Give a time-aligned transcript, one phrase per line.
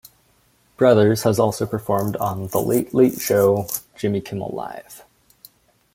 [0.77, 5.05] Brothers has also performed on "The Late Late Show", "Jimmy Kimmel Live!